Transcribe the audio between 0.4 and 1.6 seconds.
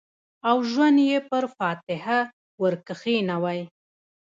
او ژوند یې پر